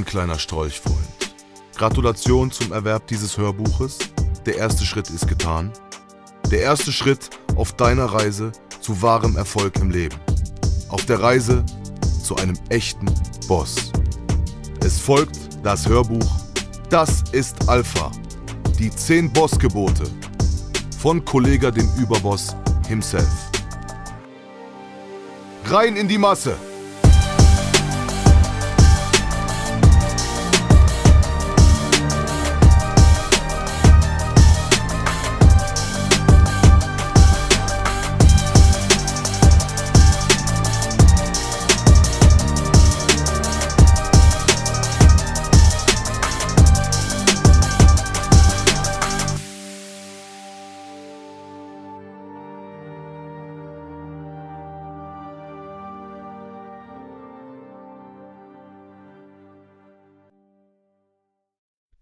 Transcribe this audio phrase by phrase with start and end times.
[0.00, 0.96] mein kleiner Strolchfreund.
[1.76, 3.98] Gratulation zum Erwerb dieses Hörbuches.
[4.46, 5.70] Der erste Schritt ist getan.
[6.50, 10.16] Der erste Schritt auf deiner Reise zu wahrem Erfolg im Leben.
[10.88, 11.66] Auf der Reise
[12.22, 13.12] zu einem echten
[13.46, 13.92] Boss.
[14.82, 16.30] Es folgt das Hörbuch
[16.88, 18.10] Das ist Alpha.
[18.78, 20.04] Die 10 Bossgebote
[20.98, 22.56] von Kollega dem Überboss
[22.88, 23.50] himself.
[25.66, 26.69] Rein in die Masse!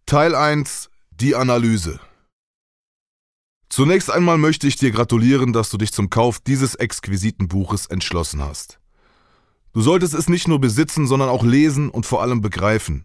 [0.09, 2.01] Teil 1 Die Analyse
[3.69, 8.42] Zunächst einmal möchte ich dir gratulieren, dass du dich zum Kauf dieses exquisiten Buches entschlossen
[8.42, 8.81] hast.
[9.74, 13.05] Du solltest es nicht nur besitzen, sondern auch lesen und vor allem begreifen.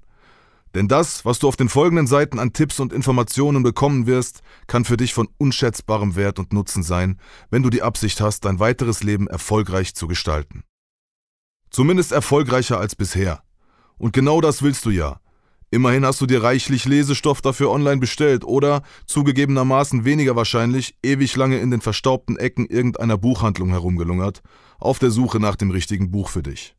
[0.75, 4.85] Denn das, was du auf den folgenden Seiten an Tipps und Informationen bekommen wirst, kann
[4.85, 7.19] für dich von unschätzbarem Wert und Nutzen sein,
[7.49, 10.63] wenn du die Absicht hast, dein weiteres Leben erfolgreich zu gestalten.
[11.69, 13.43] Zumindest erfolgreicher als bisher.
[13.97, 15.19] Und genau das willst du ja.
[15.73, 21.57] Immerhin hast du dir reichlich Lesestoff dafür online bestellt oder, zugegebenermaßen weniger wahrscheinlich, ewig lange
[21.57, 24.43] in den verstaubten Ecken irgendeiner Buchhandlung herumgelungert,
[24.77, 26.75] auf der Suche nach dem richtigen Buch für dich.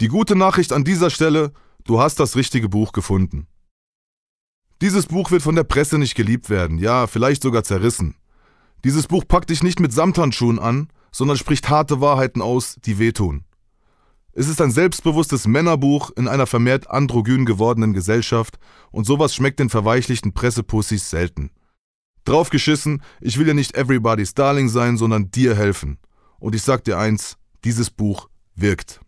[0.00, 1.52] Die gute Nachricht an dieser Stelle,
[1.82, 3.48] du hast das richtige Buch gefunden.
[4.80, 8.14] Dieses Buch wird von der Presse nicht geliebt werden, ja, vielleicht sogar zerrissen.
[8.84, 13.42] Dieses Buch packt dich nicht mit Samthandschuhen an, sondern spricht harte Wahrheiten aus, die wehtun.
[14.36, 18.58] Es ist ein selbstbewusstes Männerbuch in einer vermehrt androgyn gewordenen Gesellschaft
[18.90, 21.50] und sowas schmeckt den verweichlichten Pressepussys selten.
[22.24, 25.98] Drauf geschissen, ich will ja nicht everybody's Darling sein, sondern dir helfen.
[26.40, 29.00] Und ich sag dir eins, dieses Buch wirkt.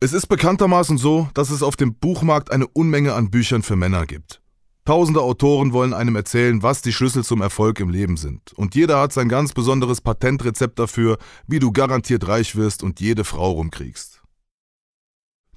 [0.00, 4.06] Es ist bekanntermaßen so, dass es auf dem Buchmarkt eine Unmenge an Büchern für Männer
[4.06, 4.40] gibt.
[4.86, 8.52] Tausende Autoren wollen einem erzählen, was die Schlüssel zum Erfolg im Leben sind.
[8.52, 13.24] Und jeder hat sein ganz besonderes Patentrezept dafür, wie du garantiert reich wirst und jede
[13.24, 14.22] Frau rumkriegst.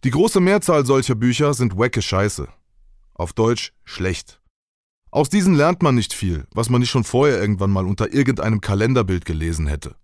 [0.04, 2.48] Die große Mehrzahl solcher Bücher sind wacke Scheiße.
[3.14, 4.42] Auf Deutsch schlecht.
[5.12, 8.62] Aus diesen lernt man nicht viel, was man nicht schon vorher irgendwann mal unter irgendeinem
[8.62, 9.96] Kalenderbild gelesen hätte.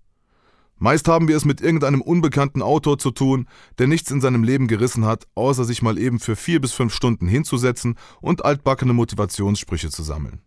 [0.78, 3.48] Meist haben wir es mit irgendeinem unbekannten Autor zu tun,
[3.78, 6.94] der nichts in seinem Leben gerissen hat, außer sich mal eben für vier bis fünf
[6.94, 10.42] Stunden hinzusetzen und altbackene Motivationssprüche zu sammeln.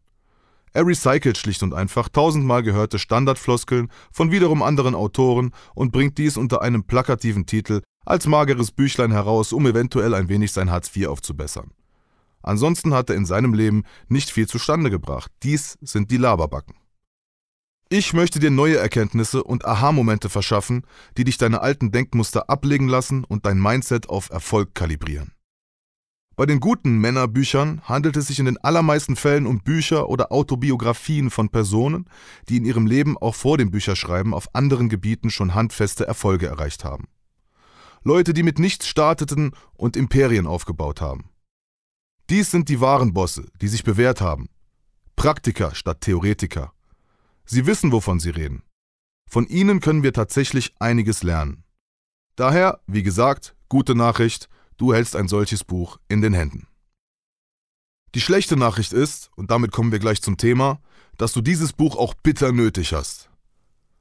[0.75, 6.37] Er recycelt schlicht und einfach tausendmal gehörte Standardfloskeln von wiederum anderen Autoren und bringt dies
[6.37, 11.09] unter einem plakativen Titel als mageres Büchlein heraus, um eventuell ein wenig sein Hartz IV
[11.09, 11.71] aufzubessern.
[12.43, 15.33] Ansonsten hat er in seinem Leben nicht viel zustande gebracht.
[15.43, 16.78] Dies sind die Laberbacken.
[17.91, 20.83] Ich möchte dir neue Erkenntnisse und Aha-Momente verschaffen,
[21.17, 25.33] die dich deine alten Denkmuster ablegen lassen und dein Mindset auf Erfolg kalibrieren.
[26.37, 31.31] Bei den guten Männerbüchern handelt es sich in den allermeisten Fällen um Bücher oder Autobiografien
[31.31, 32.05] von Personen,
[32.51, 36.85] die in ihrem Leben auch vor dem Bücherschreiben auf anderen Gebieten schon handfeste Erfolge erreicht
[36.85, 37.09] haben.
[38.05, 41.31] Leute, die mit nichts starteten und Imperien aufgebaut haben.
[42.29, 44.51] Dies sind die wahren Bosse, die sich bewährt haben.
[45.17, 46.73] Praktiker statt Theoretiker.
[47.51, 48.63] Sie wissen, wovon Sie reden.
[49.27, 51.65] Von Ihnen können wir tatsächlich einiges lernen.
[52.37, 56.67] Daher, wie gesagt, gute Nachricht, du hältst ein solches Buch in den Händen.
[58.15, 60.83] Die schlechte Nachricht ist, und damit kommen wir gleich zum Thema,
[61.17, 63.31] dass du dieses Buch auch bitter nötig hast.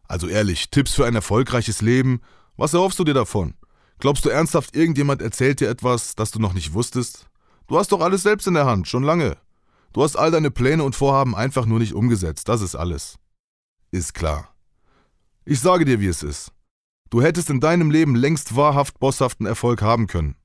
[0.09, 2.19] Also ehrlich, Tipps für ein erfolgreiches Leben,
[2.57, 3.53] was erhoffst du dir davon?
[3.99, 7.29] Glaubst du ernsthaft, irgendjemand erzählt dir etwas, das du noch nicht wusstest?
[7.67, 9.37] Du hast doch alles selbst in der Hand, schon lange.
[9.93, 13.17] Du hast all deine Pläne und Vorhaben einfach nur nicht umgesetzt, das ist alles
[13.91, 14.53] ist klar.
[15.45, 16.51] Ich sage dir, wie es ist.
[17.09, 20.35] Du hättest in deinem Leben längst wahrhaft bosshaften Erfolg haben können.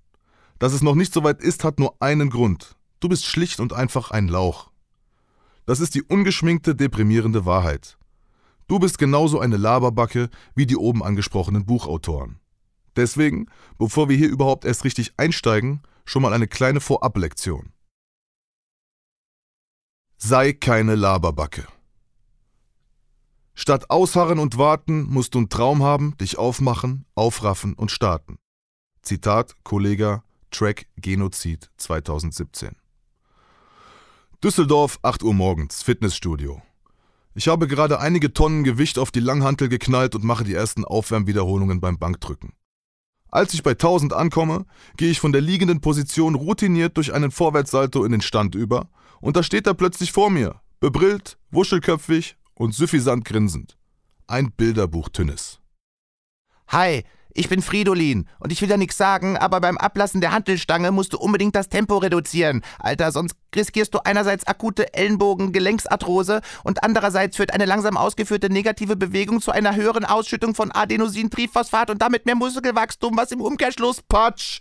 [0.58, 2.76] Dass es noch nicht so weit ist, hat nur einen Grund.
[3.00, 4.70] Du bist schlicht und einfach ein Lauch.
[5.66, 7.98] Das ist die ungeschminkte, deprimierende Wahrheit.
[8.68, 12.38] Du bist genauso eine Laberbacke wie die oben angesprochenen Buchautoren.
[12.94, 13.46] Deswegen,
[13.78, 17.72] bevor wir hier überhaupt erst richtig einsteigen, schon mal eine kleine Vorablektion.
[20.16, 21.66] Sei keine Laberbacke.
[23.54, 28.38] Statt ausharren und warten, musst du einen Traum haben, dich aufmachen, aufraffen und starten.
[29.02, 32.76] Zitat Kollega Track Genozid 2017.
[34.42, 36.62] Düsseldorf, 8 Uhr morgens, Fitnessstudio.
[37.34, 41.80] Ich habe gerade einige Tonnen Gewicht auf die Langhantel geknallt und mache die ersten Aufwärmwiederholungen
[41.80, 42.52] beim Bankdrücken.
[43.28, 44.66] Als ich bei 1000 ankomme,
[44.96, 48.88] gehe ich von der liegenden Position routiniert durch einen Vorwärtssalto in den Stand über
[49.20, 53.76] und da steht er plötzlich vor mir, bebrillt, wuschelköpfig und suffisant grinsend.
[54.26, 55.60] Ein Bilderbuch Tünnes.
[56.68, 57.04] Hi,
[57.34, 61.14] ich bin Fridolin und ich will ja nichts sagen, aber beim Ablassen der Hantelstange musst
[61.14, 62.62] du unbedingt das Tempo reduzieren.
[62.78, 69.40] Alter, sonst riskierst du einerseits akute Ellenbogen-Gelenksarthrose und andererseits führt eine langsam ausgeführte negative Bewegung
[69.40, 74.60] zu einer höheren Ausschüttung von Adenosintriphosphat und damit mehr Muskelwachstum, was im Umkehrschluss Patsch.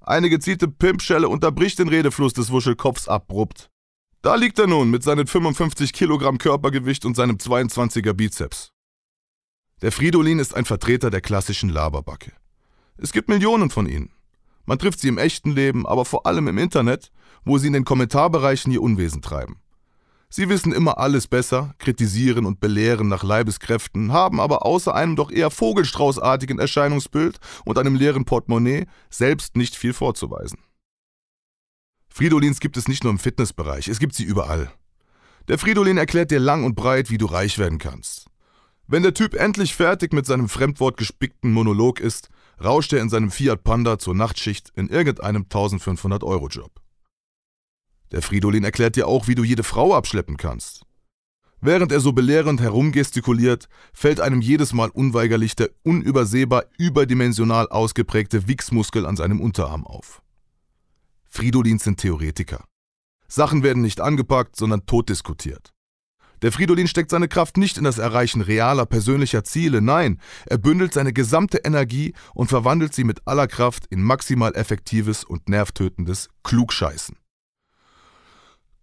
[0.00, 3.70] Eine gezielte Pimpschelle unterbricht den Redefluss des Wuschelkopfs abrupt.
[4.22, 8.70] Da liegt er nun mit seinen 55 Kilogramm Körpergewicht und seinem 22er Bizeps.
[9.80, 12.32] Der Fridolin ist ein Vertreter der klassischen Laberbacke.
[12.98, 14.10] Es gibt Millionen von ihnen.
[14.66, 17.10] Man trifft sie im echten Leben, aber vor allem im Internet,
[17.46, 19.56] wo sie in den Kommentarbereichen ihr Unwesen treiben.
[20.28, 25.30] Sie wissen immer alles besser, kritisieren und belehren nach Leibeskräften, haben aber außer einem doch
[25.30, 30.58] eher vogelstraußartigen Erscheinungsbild und einem leeren Portemonnaie selbst nicht viel vorzuweisen.
[32.10, 34.70] Fridolins gibt es nicht nur im Fitnessbereich, es gibt sie überall.
[35.48, 38.26] Der Fridolin erklärt dir lang und breit, wie du reich werden kannst.
[38.86, 42.28] Wenn der Typ endlich fertig mit seinem fremdwortgespickten Monolog ist,
[42.62, 46.72] rauscht er in seinem Fiat Panda zur Nachtschicht in irgendeinem 1500-Euro-Job.
[48.10, 50.84] Der Fridolin erklärt dir auch, wie du jede Frau abschleppen kannst.
[51.60, 59.06] Während er so belehrend herumgestikuliert, fällt einem jedes Mal unweigerlich der unübersehbar überdimensional ausgeprägte Wichsmuskel
[59.06, 60.22] an seinem Unterarm auf.
[61.30, 62.64] Fridolins sind Theoretiker.
[63.28, 65.72] Sachen werden nicht angepackt, sondern totdiskutiert.
[66.42, 70.92] Der Fridolin steckt seine Kraft nicht in das Erreichen realer persönlicher Ziele, nein, er bündelt
[70.92, 77.16] seine gesamte Energie und verwandelt sie mit aller Kraft in maximal effektives und nervtötendes Klugscheißen.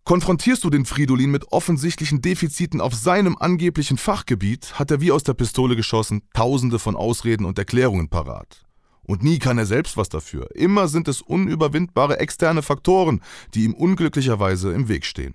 [0.06, 5.24] Konfrontierst du den Fridolin mit offensichtlichen Defiziten auf seinem angeblichen Fachgebiet, hat er wie aus
[5.24, 8.67] der Pistole geschossen tausende von Ausreden und Erklärungen parat.
[9.07, 10.54] Und nie kann er selbst was dafür.
[10.54, 13.21] Immer sind es unüberwindbare externe Faktoren,
[13.54, 15.33] die ihm unglücklicherweise im Weg stehen.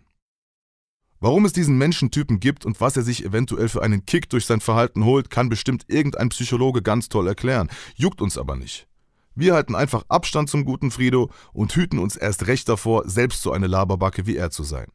[1.21, 4.61] Warum es diesen Menschentypen gibt und was er sich eventuell für einen Kick durch sein
[4.61, 7.71] Verhalten holt, kann bestimmt irgendein Psychologe ganz toll erklären.
[7.95, 8.89] Juckt uns aber nicht.
[9.35, 13.53] Wir halten einfach Abstand zum guten Frido und hüten uns erst recht davor, selbst so
[13.53, 14.89] eine Laberbacke wie er zu sein.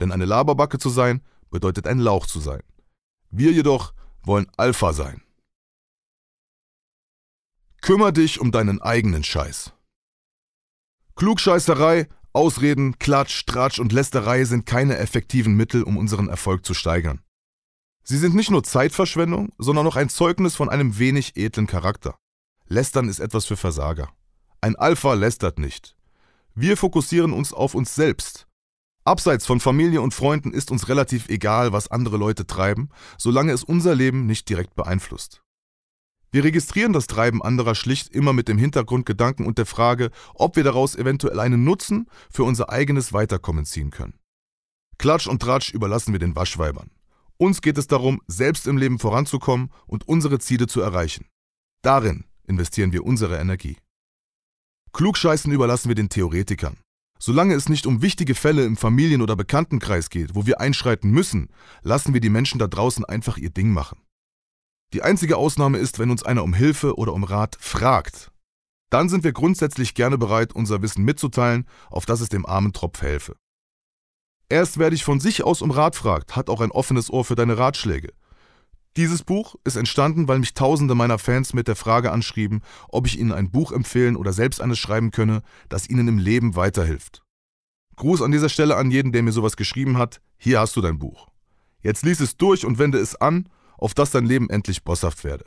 [0.00, 2.62] Denn eine Laberbacke zu sein, bedeutet ein Lauch zu sein.
[3.30, 3.94] Wir jedoch
[4.24, 5.22] wollen Alpha sein.
[7.80, 9.72] Kümmer dich um deinen eigenen Scheiß.
[11.16, 17.20] Klugscheißerei Ausreden, Klatsch, Tratsch und Lästerei sind keine effektiven Mittel, um unseren Erfolg zu steigern.
[18.04, 22.16] Sie sind nicht nur Zeitverschwendung, sondern auch ein Zeugnis von einem wenig edlen Charakter.
[22.68, 24.10] Lästern ist etwas für Versager.
[24.60, 25.96] Ein Alpha lästert nicht.
[26.54, 28.46] Wir fokussieren uns auf uns selbst.
[29.04, 33.64] Abseits von Familie und Freunden ist uns relativ egal, was andere Leute treiben, solange es
[33.64, 35.42] unser Leben nicht direkt beeinflusst.
[36.32, 40.62] Wir registrieren das Treiben anderer schlicht immer mit dem Hintergrundgedanken und der Frage, ob wir
[40.62, 44.14] daraus eventuell einen Nutzen für unser eigenes Weiterkommen ziehen können.
[44.96, 46.90] Klatsch und Tratsch überlassen wir den Waschweibern.
[47.36, 51.26] Uns geht es darum, selbst im Leben voranzukommen und unsere Ziele zu erreichen.
[51.82, 53.78] Darin investieren wir unsere Energie.
[54.92, 56.76] Klugscheißen überlassen wir den Theoretikern.
[57.18, 61.48] Solange es nicht um wichtige Fälle im Familien- oder Bekanntenkreis geht, wo wir einschreiten müssen,
[61.82, 64.00] lassen wir die Menschen da draußen einfach ihr Ding machen.
[64.92, 68.32] Die einzige Ausnahme ist, wenn uns einer um Hilfe oder um Rat fragt.
[68.90, 73.00] Dann sind wir grundsätzlich gerne bereit, unser Wissen mitzuteilen, auf dass es dem armen Tropf
[73.02, 73.36] helfe.
[74.48, 77.36] Erst wer dich von sich aus um Rat fragt, hat auch ein offenes Ohr für
[77.36, 78.12] deine Ratschläge.
[78.96, 83.16] Dieses Buch ist entstanden, weil mich tausende meiner Fans mit der Frage anschrieben, ob ich
[83.16, 87.22] ihnen ein Buch empfehlen oder selbst eines schreiben könne, das ihnen im Leben weiterhilft.
[87.94, 90.20] Gruß an dieser Stelle an jeden, der mir sowas geschrieben hat.
[90.36, 91.28] Hier hast du dein Buch.
[91.80, 93.48] Jetzt lies es durch und wende es an
[93.80, 95.46] auf dass dein Leben endlich bosshaft werde.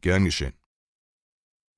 [0.00, 0.52] Gern geschehen.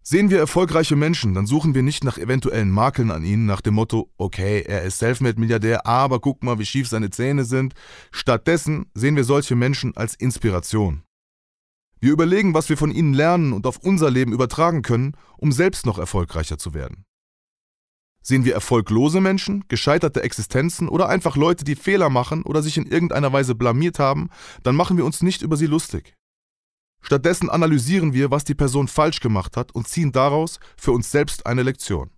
[0.02, 3.74] Sehen wir erfolgreiche Menschen, dann suchen wir nicht nach eventuellen Makeln an ihnen, nach dem
[3.74, 7.74] Motto, okay, er ist Selfmade-Milliardär, aber guck mal, wie schief seine Zähne sind.
[8.10, 11.02] Stattdessen sehen wir solche Menschen als Inspiration.
[12.00, 15.84] Wir überlegen, was wir von ihnen lernen und auf unser Leben übertragen können, um selbst
[15.84, 17.04] noch erfolgreicher zu werden.
[18.22, 22.86] Sehen wir erfolglose Menschen, gescheiterte Existenzen oder einfach Leute, die Fehler machen oder sich in
[22.86, 24.28] irgendeiner Weise blamiert haben,
[24.62, 26.14] dann machen wir uns nicht über sie lustig.
[27.02, 31.46] Stattdessen analysieren wir, was die Person falsch gemacht hat und ziehen daraus für uns selbst
[31.46, 32.10] eine Lektion.